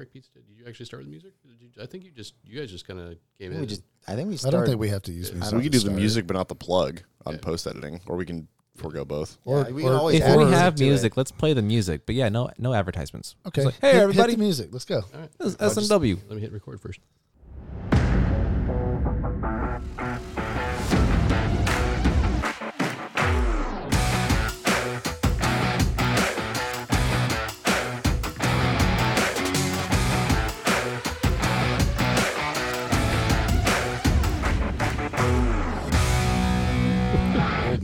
[0.00, 0.46] Craig Pizza did.
[0.48, 1.32] Did you actually start with music?
[1.46, 3.60] Did you, I think you just you guys just kind of came I in.
[3.60, 3.82] we just.
[4.08, 5.52] I think we I don't think we have to use music.
[5.54, 5.96] We can do the start.
[5.96, 7.40] music, but not the plug on Yeah.
[7.40, 9.36] post editing, or we can forego both.
[9.44, 12.06] Or, Yeah, we can or- always If add we have music, let's play the music.
[12.06, 13.36] But yeah, no no advertisements.
[13.46, 13.64] Okay.
[13.66, 14.68] like, hey hit, hit everybody, the music.
[14.72, 14.96] Let's go.
[14.96, 16.18] All right, this is just- SMW.
[16.28, 17.00] let me hit record first.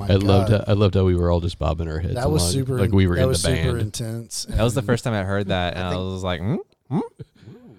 [0.08, 2.14] My I loved how, I loved how we were all just bobbing our heads.
[2.14, 2.78] That was along, super.
[2.78, 3.80] like we were that in was the super band.
[3.82, 4.44] intense.
[4.48, 6.98] That was the first time I heard that, and I, think- was like, hmm?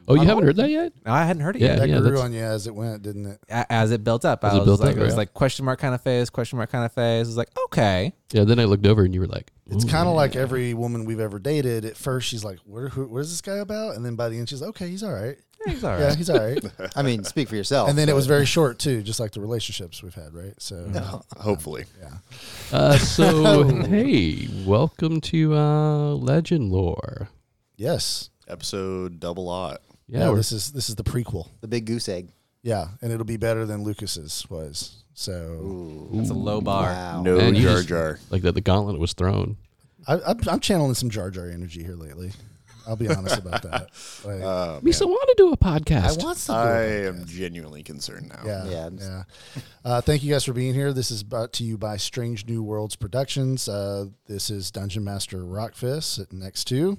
[0.09, 0.93] Oh, you haven't heard that yet?
[1.05, 1.79] No, I hadn't heard it Yeah, yet.
[1.79, 3.39] That grew that's- on you as it went, didn't it?
[3.49, 5.17] A- As it built up, As I it was built like, up, it was right.
[5.17, 7.27] like question mark kind of phase, question mark kind of phase.
[7.27, 8.45] It was like, okay, Yeah.
[8.45, 10.73] Then I looked over and you were like, It's "Ooh, kind of yeah." like every
[10.73, 11.83] woman we've ever dated.
[11.83, 12.91] At first, she's like, "What?
[12.93, 15.03] Who, what is this guy about?" And then by the end, she's like, "Okay, he's
[15.03, 15.37] all right.
[15.67, 16.63] Yeah, he's all Yeah, he's all right."
[16.95, 17.89] I mean, speak for yourself.
[17.89, 20.53] and then it was very short too, just like the relationships we've had, right?
[20.59, 22.13] So, Hopefully, yeah.
[22.71, 27.29] Uh, so hey, welcome to uh, Legend Lore.
[27.75, 28.29] Yes.
[28.47, 29.81] episode double aught.
[30.07, 30.25] Yeah, Yeah.
[30.27, 31.49] we're- this is this is the prequel.
[31.61, 32.29] the big goose egg.
[32.63, 35.03] Yeah, and it'll be better than Lucas's was.
[35.13, 36.83] So, Ooh, It's a low bar.
[36.91, 37.21] wow.
[37.21, 38.19] No Man, you Jar just- Jar.
[38.29, 38.53] like that.
[38.53, 39.57] The gauntlet was thrown.
[40.07, 42.31] I, I'm, I'm channeling some Jar Jar energy here lately.
[42.87, 43.89] I'll be honest about that.
[44.25, 46.19] Like, Uh, We still want to do a podcast.
[46.19, 46.55] I want some.
[46.55, 48.41] I am genuinely concerned now.
[48.45, 49.23] Yeah, Yeah, yeah.
[49.85, 50.93] Uh, thank you guys for being here.
[50.93, 53.67] This is brought to you by Strange New Worlds Productions.
[53.69, 56.97] Uh, this is Dungeon Master Rockfist sitting next to.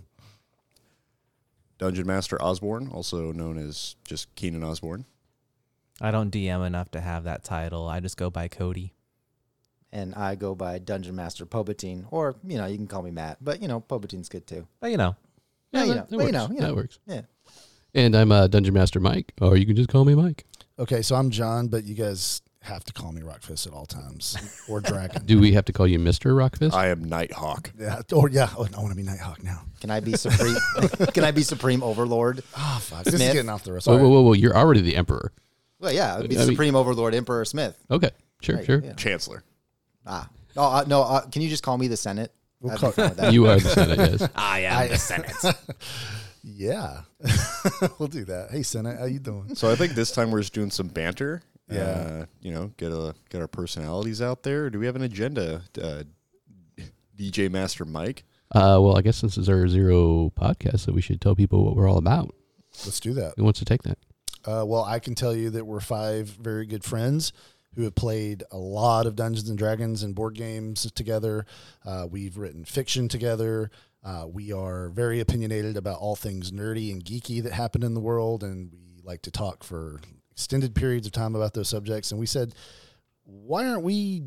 [1.78, 5.05] Dungeon Master Osborne, also known as just Keenan Osborne.
[6.00, 7.86] I don't DM enough to have that title.
[7.89, 8.94] I just go by Cody.
[9.92, 13.39] And I go by Dungeon Master Pobatine, or you know, you can call me Matt,
[13.41, 14.66] but you know, Pobatine's good too.
[14.81, 15.16] But you know,
[15.72, 16.48] Yeah, you that, know, that well, you works.
[16.48, 16.98] know, you that works.
[17.06, 17.20] Yeah.
[17.94, 20.44] And I'm uh, Dungeon Master Mike, or you can just call me Mike.
[20.78, 24.36] Okay, so I'm John, but you guys have to call me Rockfist at all times,
[24.69, 25.22] or Dragon.
[25.27, 26.75] Do we have to call you Mister Rockfist?
[26.75, 27.72] I am Nighthawk.
[27.78, 28.50] yeah, or yeah.
[28.56, 29.62] Oh, I want to be Nighthawk now.
[29.81, 30.56] Can I be supreme?
[31.12, 32.43] can I be supreme overlord?
[32.56, 33.87] Oh fuck, this is getting off the rails.
[33.87, 34.32] whoa, whoa, whoa, whoa!
[34.34, 35.32] You're already the Emperor.
[35.81, 37.76] Well, yeah, it'd be I mean- supreme overlord Emperor Smith.
[37.91, 38.10] Okay,
[38.43, 38.81] sure, Right, sure.
[38.84, 38.93] yeah.
[38.94, 39.43] Chancellor.
[40.06, 42.32] Ah, oh uh, no, uh, can you just call me the Senate?
[42.60, 43.32] We'll I'd be call- fine with that.
[43.32, 44.28] You are the Senate, yes.
[44.36, 45.34] I am the Senate.
[46.44, 47.02] Yeah,
[47.98, 48.50] we'll do that.
[48.50, 49.54] Hey, Senate, how you doing?
[49.54, 51.42] So I think this time we're just doing some banter.
[51.70, 51.80] Yeah.
[51.82, 54.70] Uh, you know, get a get our personalities out there.
[54.70, 55.62] Do we have an agenda?
[55.80, 56.04] Uh,
[57.19, 58.24] DJ Master Mike.
[58.52, 61.76] Uh, well, I guess since it's our zero podcast, so we should tell people what
[61.76, 62.34] we're all about.
[62.86, 63.34] Let's do that.
[63.36, 63.98] Who wants to take that?
[64.46, 67.32] Uh, well, I can tell you that we're five very good friends
[67.75, 71.47] who have played a lot of Dungeons and Dragons and board games together.
[71.84, 73.71] Uh, we've written fiction together.
[74.05, 78.01] Uh, we are very opinionated about all things nerdy and geeky that happen in the
[78.01, 80.01] world, and we like to talk for
[80.33, 82.11] extended periods of time about those subjects.
[82.11, 82.55] And we said,
[83.25, 84.23] why aren't we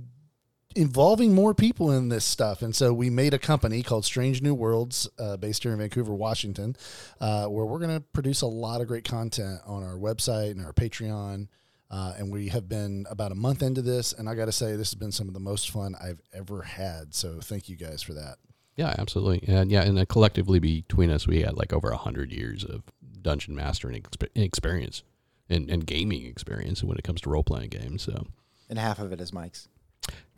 [0.76, 2.62] involving more people in this stuff?
[2.62, 6.14] And so we made a company called Strange New Worlds, uh, based here in Vancouver,
[6.14, 6.76] Washington,
[7.20, 10.66] uh, where we're going to produce a lot of great content on our website and
[10.66, 11.48] our Patreon.
[11.92, 14.78] Uh, and we have been about a month into this, and I got to say,
[14.78, 17.14] this has been some of the most fun I've ever had.
[17.14, 18.38] So thank you guys for that.
[18.78, 19.44] Yeah, absolutely.
[19.54, 22.84] And yeah, and uh, collectively between us, we had like over a hundred years of
[23.22, 25.04] dungeon mastering exp- experience
[25.50, 28.04] and, and gaming experience when it comes to role playing games.
[28.04, 28.26] So
[28.70, 29.68] and half of it is Mike's.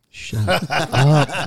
[0.09, 0.67] shut up,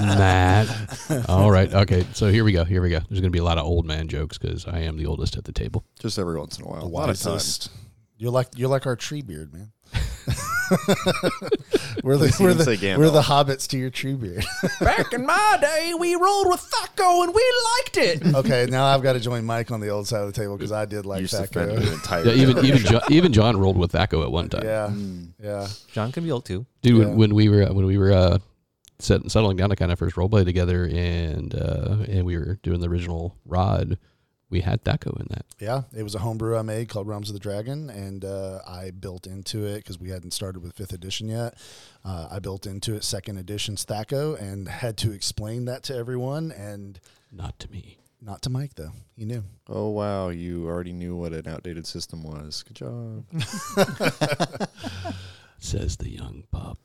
[0.01, 1.29] Matt.
[1.29, 2.07] All right, okay.
[2.15, 2.65] So here we go.
[2.65, 3.01] Here we go.
[3.01, 5.37] There's going to be a lot of old man jokes because I am the oldest
[5.37, 5.85] at the table.
[5.99, 6.81] Just every once in a while.
[6.83, 7.33] The A lot of time.
[7.33, 7.71] wisest.
[8.19, 9.73] You're like you're like our Treebeard, man.
[12.03, 14.45] we're the we're the, we're the hobbits to your Treebeard.
[14.81, 18.35] Back in my day, we rolled with THAC0 and we liked it.
[18.35, 20.73] okay, now I've got to join Mike on the old side of the table because
[20.73, 21.53] I did like Used to that.
[21.53, 22.25] defend an entire.
[22.25, 24.65] Yeah, even even John, even John rolled with THAC0 at one time.
[24.65, 25.29] Yeah, Mm.
[25.43, 25.69] yeah.
[25.93, 26.67] John can be old too.
[26.83, 27.05] Dude, Yeah.
[27.07, 28.39] when, when we were when we were uh,
[28.99, 32.81] set, settling down to kind of first roleplay together, and uh, and we were doing
[32.81, 33.99] the original Rod,
[34.51, 35.45] we had THAC0 in that.
[35.59, 38.91] Yeah, it was a homebrew I made called Realms of the Dragon, and uh, I
[38.93, 41.55] built into it because we hadn't started with fifth edition yet.
[42.05, 46.53] Uh, I built into it second edition's THAC0 and had to explain that to everyone,
[46.53, 47.01] and
[47.33, 47.99] Not to me.
[48.23, 48.93] not to Mike though.
[49.17, 49.43] He knew.
[49.69, 52.63] Oh wow, you already knew what an outdated system was.
[52.63, 53.25] Good job.
[55.59, 56.79] Says the young pup.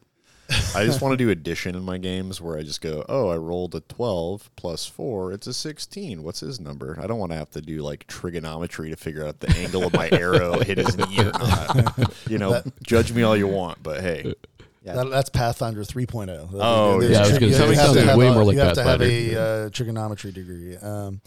[0.76, 3.38] I just want to do addition in my games where I just go, oh, I
[3.38, 5.32] rolled a 12 plus 4.
[5.34, 6.24] It's a 16.
[6.24, 6.98] What's his number?
[7.02, 9.94] I don't want to have to do like trigonometry to figure out the angle of
[9.94, 12.14] my arrow hit his knee or not.
[12.30, 14.34] You know, judge me all you want, but hey,
[14.84, 14.94] Yeah.
[14.96, 16.50] That, that's Pathfinder 3.0.
[16.54, 18.44] Oh, There's yeah, I was tri- gonna you say, have to have way a- more
[18.44, 19.38] like You have to have Pathfinder.
[19.40, 20.76] a uh, trigonometry degree.
[20.78, 21.22] Um,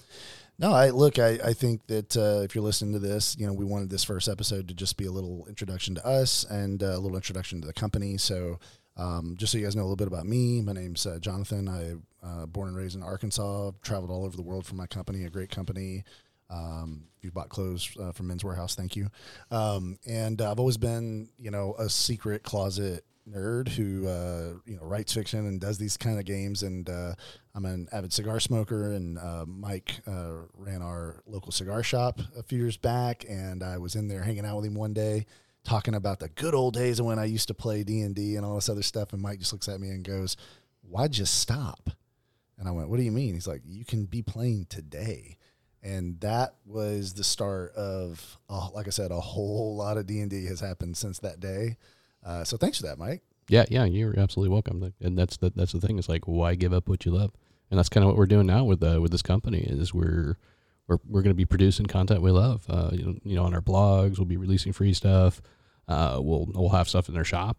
[0.59, 1.19] No, I look.
[1.19, 4.05] I, I think that uh, if you're listening to this, you know, we wanted this
[4.05, 7.61] first episode to just be a little introduction to us and uh, a little introduction
[7.61, 8.17] to the company.
[8.19, 8.61] So,
[8.97, 11.69] um, just so you guys know a little bit about me, my name's uh, Jonathan.
[11.69, 13.73] I uh, born and raised in Arkansas.
[13.83, 16.05] Traveled all over the world for my company, a great company.
[16.51, 19.09] Um, if you bought clothes uh, from Men's Wearhouse, thank you.
[19.51, 24.83] Um, and I've always been, you know, a secret closet nerd who uh, you know
[24.83, 26.63] writes fiction and does these kind of games.
[26.63, 27.15] And uh,
[27.55, 28.93] I'm an avid cigar smoker.
[28.93, 33.79] And uh, Mike uh, ran our local cigar shop a few years back, and I
[33.79, 35.27] was in there hanging out with him one day,
[35.65, 38.37] talking about the good old days of when I used to play D and D
[38.37, 39.13] and all this other stuff.
[39.13, 40.37] And Mike just looks at me and goes,
[40.83, 41.91] "Why'd you stop?"
[42.59, 45.39] And I went, "What do you mean?" He's like, "You can be playing today."
[45.83, 50.31] And that was the start of, like I said, a whole lot of D and
[50.31, 51.77] D has happened since that day.
[52.25, 53.23] Uh, so thanks for that, Mike.
[53.49, 54.95] Yeah, yeah, you're absolutely welcome.
[55.01, 55.99] And that's the that's the thing.
[55.99, 57.33] It's like why give up what you love?
[57.71, 59.61] And that's kind of what we're doing now with uh, with this company.
[59.61, 60.39] Is we're
[60.87, 62.65] we're we're going to be producing content we love.
[62.69, 65.41] Uh, you know, you know, on our blogs, we'll be releasing free stuff.
[65.89, 67.57] Uh, we'll we'll have stuff in their shop.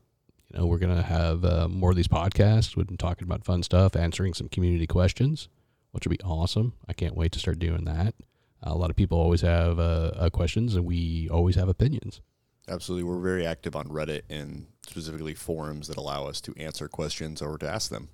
[0.51, 2.75] You know, we're going to have uh, more of these podcasts.
[2.75, 5.49] We've been talking about fun stuff, answering some community questions,
[5.91, 6.73] which will be awesome.
[6.87, 8.13] I can't wait to start doing that.
[8.61, 12.21] a lot of people always have uh, uh, questions, and we always have opinions.
[12.67, 13.03] Absolutely.
[13.03, 17.57] We're very active on Reddit and specifically forums that allow us to answer questions or
[17.57, 18.09] to ask them.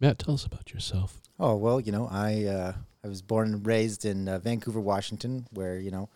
[0.00, 1.20] Matt, tell us about yourself.
[1.38, 2.72] Oh well, you know, I uh,
[3.04, 6.08] I was born and raised in uh, Vancouver, Washington, where you know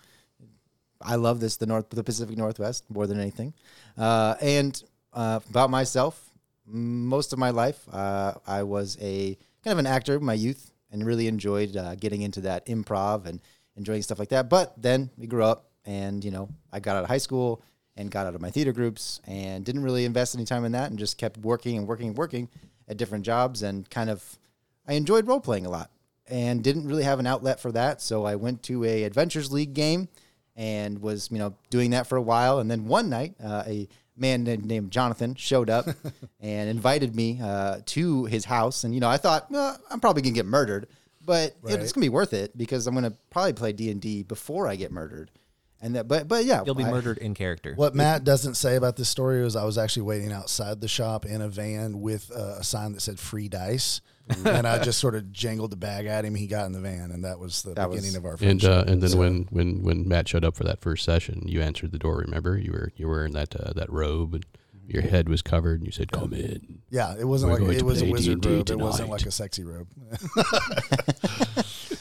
[1.00, 3.54] I love this the North the Pacific Northwest more than anything.
[3.98, 6.30] Uh, and uh, about myself,
[6.66, 10.70] most of my life, uh, I was a kind of an actor in my youth,
[10.90, 13.40] and really enjoyed uh, getting into that improv and
[13.76, 14.48] enjoying stuff like that.
[14.48, 17.62] But then we grew up, and you know, I got out of high school
[17.96, 20.90] and got out of my theater groups, and didn't really invest any time in that,
[20.90, 22.48] and just kept working and working and working
[22.88, 24.38] at different jobs, and kind of
[24.86, 25.90] I enjoyed role playing a lot
[26.28, 28.00] and didn't really have an outlet for that.
[28.02, 30.08] So I went to a Adventures League game
[30.56, 32.58] and was, you know, doing that for a while.
[32.60, 35.86] And then one night, uh, a man named, Jonathan showed up
[36.40, 38.84] and invited me uh, to his house.
[38.84, 40.88] And, you know, I thought, well, I'm probably going to get murdered,
[41.24, 44.22] but it- it's going to be worth it because I'm going to probably play D&D
[44.22, 45.30] before I get murdered.
[45.80, 46.62] And that, but, but yeah.
[46.64, 47.74] You'll be I- murdered in character.
[47.74, 51.26] What Matt doesn't say about this story is I was actually waiting outside the shop
[51.26, 54.00] in a van with uh, a sign that said free dice.
[54.44, 56.34] and I just sort of jangled the bag at him.
[56.34, 58.40] He got in the van, and that was the That beginning was- of our And
[58.60, 58.70] friendship.
[58.70, 61.62] uh, and then So- when, when when Matt showed up for that first session, you
[61.62, 62.16] answered the door.
[62.16, 64.44] Remember, you were you were in that uh, that robe and
[64.88, 67.84] your head was covered, and you said, "Come in." yeah, it wasn't We're like it
[67.84, 68.70] was a wizard D&D robe.
[68.70, 69.86] It wasn't like a sexy robe.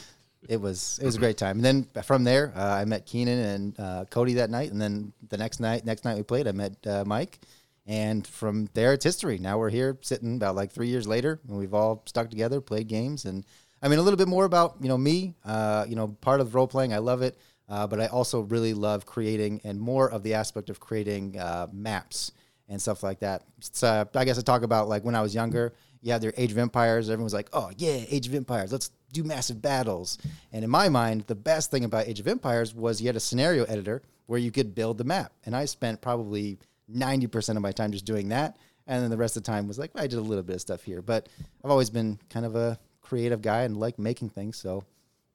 [0.48, 1.56] it was it was a great time.
[1.56, 5.12] And then from there, uh, I met Keenan and uh, Cody that night, and then
[5.28, 7.40] the next night, next night we played, I met uh, Mike,
[7.86, 9.38] and from there it's history.
[9.38, 12.88] Now we're here sitting about like three years later, and we've all stuck together, played
[12.88, 13.44] games, and
[13.82, 15.34] I mean a little bit more about you know me.
[15.44, 17.38] Uh, you know, part of role playing, I love it,
[17.68, 21.66] uh, but I also really love creating and more of the aspect of creating uh,
[21.72, 22.32] maps
[22.68, 23.42] and stuff like that.
[23.60, 25.74] So I guess I talk about like when I was younger.
[26.02, 27.08] You had their Age of Empires.
[27.08, 28.70] Everyone was like, "Oh yeah, Age of Empires.
[28.70, 28.90] Let's
[29.22, 30.18] do massive battles."
[30.52, 33.20] And in my mind, the best thing about Age of Empires was you had a
[33.20, 35.32] scenario editor where you could build the map.
[35.44, 36.58] And I spent probably
[36.88, 39.66] ninety percent of my time just doing that, and then the rest of the time
[39.68, 41.02] was like I did a little bit of stuff here.
[41.02, 41.28] But
[41.64, 44.84] I've always been kind of a creative guy and like making things, so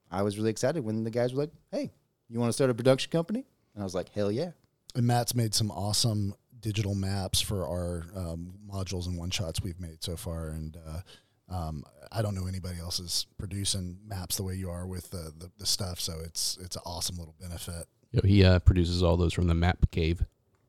[0.09, 1.91] I was really excited when the guys were like, "Hey,
[2.29, 4.51] you want to start a production company?" And I was like, "Hell yeah!"
[4.95, 9.79] And Matt's made some awesome digital maps for our um, modules and one shots we've
[9.79, 10.49] made so far.
[10.49, 10.99] And uh,
[11.51, 15.31] um, I don't know anybody else is producing maps the way you are with the,
[15.37, 15.99] the, the stuff.
[15.99, 17.85] So it's it's an awesome little benefit.
[18.11, 20.25] You know, he uh, produces all those from the Map Cave,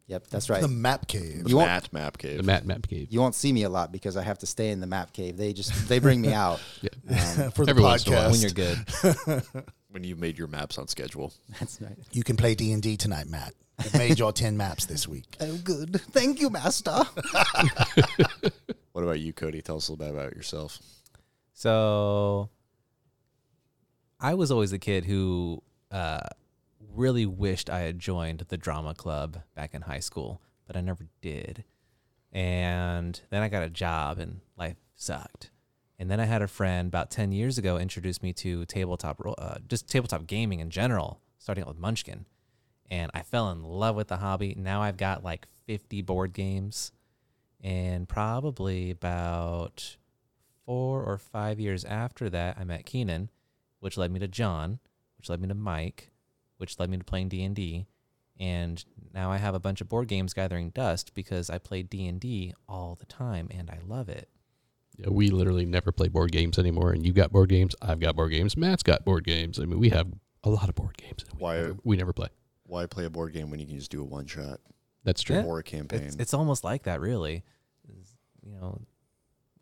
[0.08, 0.60] Yep, that's right.
[0.60, 1.44] The map cave.
[1.48, 2.36] You won't- Matt Map Cave.
[2.36, 3.08] the Matt Map Cave.
[3.10, 5.38] You won't see me a lot because I have to stay in the map cave.
[5.38, 6.60] They just they bring me out.
[6.82, 7.50] Yeah.
[7.54, 8.30] for the Every once in a while.
[8.30, 8.32] podcast.
[8.32, 9.64] when you're good.
[9.90, 11.32] when you made your maps on schedule.
[11.58, 11.96] That's right.
[12.12, 13.54] You can play D and D tonight, Matt.
[13.78, 15.36] We've made your ten maps this week.
[15.40, 16.00] Oh, good.
[16.10, 17.02] Thank you, master.
[18.92, 19.62] What about you, Cody?
[19.62, 20.78] Tell us a little bit about yourself.
[21.54, 22.50] So
[24.20, 26.28] I was always a kid who uh,
[26.94, 31.06] really wished I had joined the drama club back in high school, but I never
[31.20, 31.64] did.
[32.32, 35.50] And then I got a job and life sucked.
[35.98, 39.56] And then I had a friend about 10 years ago introduce me to tabletop, uh,
[39.68, 42.26] just tabletop gaming in general, starting out with Munchkin.
[42.90, 44.54] And I fell in love with the hobby.
[44.58, 46.92] Now I've got like 50 board games.
[47.62, 49.96] And probably about
[50.66, 53.30] four or five years after that, I met Keenan,
[53.80, 54.80] which led me to John,
[55.16, 56.10] which led me to Mike,
[56.56, 57.86] which led me to playing D and D,
[58.40, 62.06] and now I have a bunch of board games gathering dust because I play D
[62.06, 64.28] and D all the time and I love it.
[64.96, 66.90] Yeah, we literally never play board games anymore.
[66.92, 67.74] And you got board games.
[67.80, 68.56] I've got board games.
[68.56, 69.58] Matt's got board games.
[69.60, 70.08] I mean, we have
[70.44, 71.24] a lot of board games.
[71.32, 72.28] we Why- never- we never play.
[72.64, 74.60] Why play a board game when you can just do a one shot
[75.04, 75.36] That's true.
[75.36, 75.44] Yeah.
[75.44, 76.02] or a campaign?
[76.02, 77.42] It's, it's almost like that, really.
[78.44, 78.80] You know,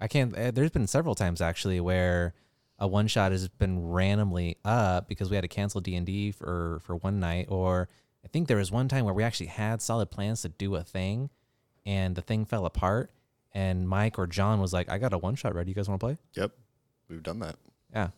[0.00, 0.36] I can't.
[0.36, 2.34] Uh, there's been several times actually where
[2.78, 6.30] a one shot has been randomly up because we had to cancel D and D
[6.32, 7.88] for for one night, or
[8.24, 10.82] I think there was one time where we actually had solid plans to do a
[10.82, 11.28] thing,
[11.84, 13.10] and the thing fell apart.
[13.52, 15.70] And Mike or John was like, "I got a one shot ready.
[15.70, 16.52] You guys want to play?" yep,
[17.08, 17.56] we've done that.
[17.92, 18.08] Yeah.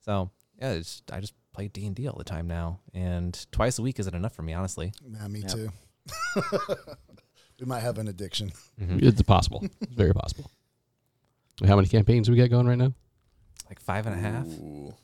[0.00, 0.30] So
[0.60, 3.82] yeah, it's, I just play D and D all the time now, and twice a
[3.82, 4.92] week isn't enough for me, honestly.
[5.06, 5.50] Yeah, me Yep.
[5.50, 5.68] too.
[7.60, 8.52] we might have an addiction.
[8.78, 9.64] It's possible.
[9.80, 10.50] it's very possible.
[11.66, 12.92] How many campaigns we got going right now?
[13.68, 14.46] Like five and a half.
[14.46, 14.94] Ooh.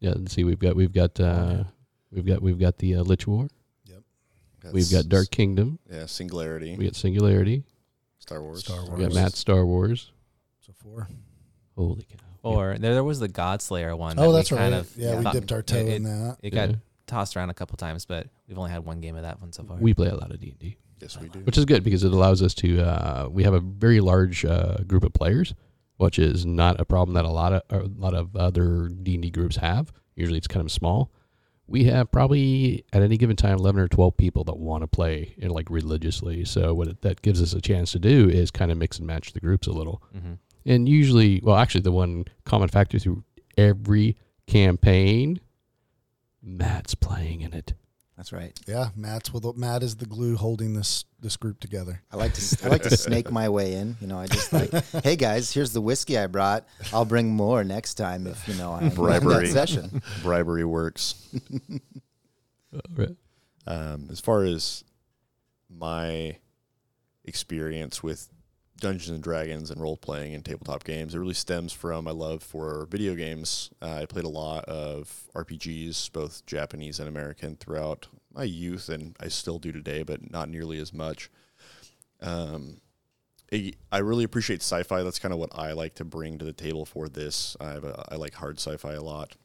[0.00, 0.42] Yeah, let's see.
[0.44, 1.64] We've got we've got uh,
[2.10, 3.48] we've got we've got the uh, Lich War.
[3.86, 4.02] Yep.
[4.72, 5.78] We've got Dark Kingdom.
[5.88, 7.62] Yeah, Singularity, We got Singularity.
[8.18, 8.64] Star Wars.
[8.64, 8.90] Star Wars.
[8.90, 10.10] We got Matt Star Wars.
[10.60, 11.08] So four.
[11.76, 12.16] Holy cow!
[12.42, 14.18] Or there, there was the Godslayer one.
[14.18, 14.58] Oh, that that's right.
[14.58, 16.36] kind of yeah, we dipped our toe it, in that.
[16.42, 16.66] It Yeah.
[16.66, 16.76] got
[17.06, 19.62] tossed around a couple times, but we've only had one game of that one so
[19.64, 19.76] far.
[19.78, 20.76] We play a lot of D and D.
[21.00, 21.40] Yes, we do.
[21.40, 24.76] which is good because it allows us to uh, we have a very large uh,
[24.86, 25.52] group of players
[25.96, 29.56] which is not a problem that a lot of a lot of other D&D groups
[29.56, 31.10] have usually it's kind of small
[31.66, 35.34] we have probably at any given time 11 or 12 people that want to play
[35.36, 38.50] you know, like religiously so what it, that gives us a chance to do is
[38.52, 41.90] kind of mix and match the groups a little hmm and usually well actually the
[41.90, 43.24] one common factor through
[43.58, 44.16] every
[44.46, 45.40] campaign
[46.42, 47.74] Matt's playing in it
[48.16, 48.58] That's right.
[48.66, 52.02] Yeah, Matt's with Matt is the glue holding this this group together.
[52.12, 53.96] I like to I like to snake my way in.
[54.00, 54.72] You know, I just like,
[55.04, 56.66] hey guys, here's the whiskey I brought.
[56.92, 59.48] I'll bring more next time if you know I Bribery.
[59.48, 60.02] that session.
[60.22, 61.14] Bribery works.
[62.96, 63.16] right.
[63.66, 64.84] Um, as far as
[65.70, 66.36] my
[67.24, 68.28] experience with
[68.82, 72.42] Dungeons and Dragons and role playing and tabletop games, it really stems from my love
[72.42, 73.70] for video games.
[73.80, 79.16] Uh, I played a lot of RPGs, both Japanese and American, throughout my youth, and
[79.20, 81.30] I still do today, but not nearly as much.
[82.20, 82.80] Um,
[83.52, 85.04] I I really appreciate sci-fi.
[85.04, 87.56] That's kind of what I like to bring to the table for this.
[87.60, 89.36] I have a, I like hard sci-fi a lot.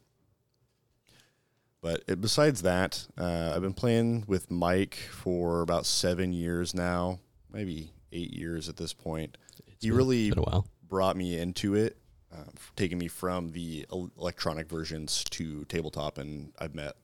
[1.79, 7.19] But it, besides that, uh, I've been playing with Mike for about seven years now,
[7.53, 9.37] maybe eight years at this point.
[9.67, 10.43] It's He been- really been
[10.83, 11.97] brought me into it,
[12.31, 12.45] uh,
[12.75, 16.95] taking me from the electronic versions to tabletop, and I've met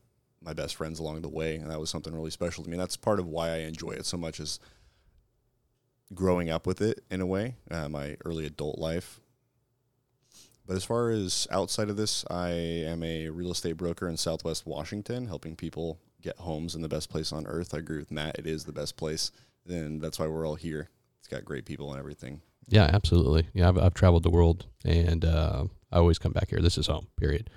[0.41, 2.75] my best friends along the way, and that was something really special to me.
[2.75, 4.59] And that's part of why I enjoy it so much is
[6.13, 9.19] growing up with it in a way, uh, my early adult life.
[10.65, 14.65] But as far as outside of this, I am a real estate broker in Southwest
[14.65, 17.73] Washington, helping people get homes in the best place on earth.
[17.73, 19.31] I agree with Matt; it is the best place,
[19.67, 20.89] and that's why we're all here.
[21.19, 22.41] It's got great people and everything.
[22.67, 23.47] Yeah, absolutely.
[23.53, 26.59] Yeah, I've, I've traveled the world and uh, I always come back here.
[26.59, 27.49] This is home, period.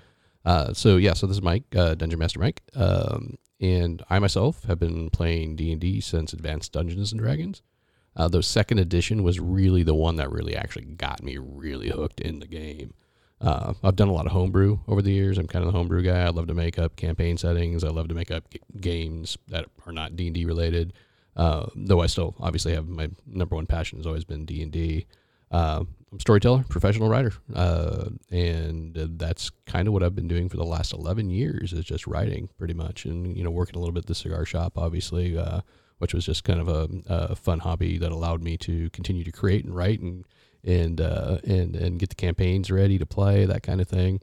[0.45, 4.63] Uh, so yeah, so this is Mike, uh, Dungeon Master Mike, um, and I myself
[4.65, 7.61] have been playing D and D since Advanced Dungeons and Dragons.
[8.15, 12.19] Uh, the second edition was really the one that really actually got me really hooked
[12.21, 12.93] in the game.
[13.39, 15.37] Uh, I've done a lot of homebrew over the years.
[15.37, 16.23] I'm kind of the homebrew guy.
[16.23, 17.83] I love to make up campaign settings.
[17.83, 20.93] I love to make up g- games that are not D and D related.
[21.37, 24.71] Uh, though I still obviously have my number one passion has always been D and
[24.71, 25.05] D.
[25.51, 30.49] Uh, I'm a storyteller, professional writer, uh, and that's kind of what I've been doing
[30.49, 33.79] for the last 11 years is just writing, pretty much, and you know working a
[33.79, 35.61] little bit at the cigar shop, obviously, uh,
[35.99, 39.31] which was just kind of a, a fun hobby that allowed me to continue to
[39.31, 40.25] create and write and
[40.63, 44.19] and uh, and and get the campaigns ready to play, that kind of thing.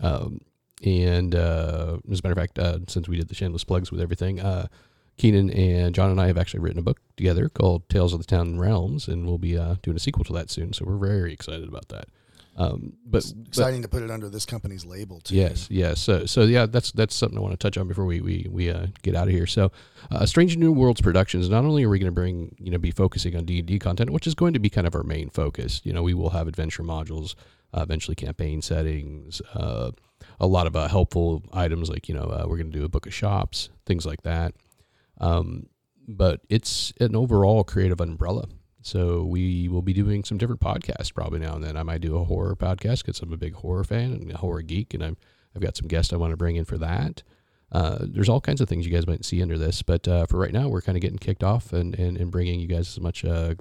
[0.00, 0.40] Um,
[0.84, 4.40] and as a matter of fact, since we did the shameless plugs with everything,
[5.22, 8.26] Keenan and John and I have actually written a book together called Tales of the
[8.26, 10.72] Town Realms, and we'll be uh, doing a sequel to that soon.
[10.72, 12.08] So we're very excited about that.
[12.56, 15.36] Um, but, It's but exciting to put it under this company's label too.
[15.36, 16.00] yes, yes.
[16.00, 18.68] So, so yeah, that's that's something I want to touch on before we we we
[18.68, 19.46] uh, get out of here.
[19.46, 19.70] So,
[20.10, 21.48] uh, Strange New Worlds Productions.
[21.48, 23.78] Not only are we going to bring you know be focusing on D and D
[23.78, 25.80] content, which is going to be kind of our main focus.
[25.84, 27.36] You know, we will have adventure modules,
[27.72, 29.92] uh, eventually campaign settings, uh,
[30.40, 32.88] a lot of uh, helpful items like you know uh, we're going to do a
[32.88, 34.52] book of shops, things like that.
[35.22, 35.68] Um,
[36.06, 38.48] but it's an overall creative umbrella.
[38.82, 41.76] So we will be doing some different podcasts probably now and then.
[41.76, 44.62] I might do a horror podcast because I'm a big horror fan and a horror
[44.62, 45.16] geek, and I'm,
[45.54, 47.22] I've got some guests I want to bring in for that.
[47.70, 50.38] Uh, there's all kinds of things you guys might see under this, but uh, for
[50.38, 53.00] right now, we're kind of getting kicked off and, and, and bringing you guys as
[53.00, 53.54] much uh,